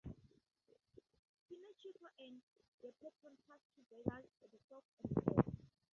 [1.47, 2.41] Pinocchio and
[2.81, 5.55] Geppetto pass two beggars: the Fox and the Cat.